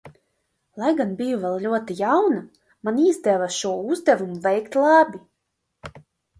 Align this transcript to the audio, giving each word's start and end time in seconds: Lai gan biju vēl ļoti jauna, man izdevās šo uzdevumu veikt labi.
Lai 0.83 0.87
gan 1.01 1.11
biju 1.19 1.37
vēl 1.43 1.59
ļoti 1.65 1.97
jauna, 1.99 2.41
man 2.89 2.99
izdevās 3.05 3.61
šo 3.61 3.77
uzdevumu 3.93 4.41
veikt 4.49 4.81
labi. 4.85 5.25